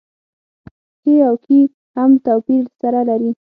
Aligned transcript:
کې 1.01 1.13
او 1.27 1.35
کي 1.45 1.59
هم 1.95 2.11
توپير 2.25 2.63
سره 2.79 3.01
لري. 3.09 3.31